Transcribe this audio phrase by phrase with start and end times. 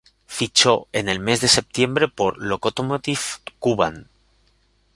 [0.25, 3.19] Fichó en el mes de septiembre por el Lokomotiv
[3.59, 4.09] Kuban.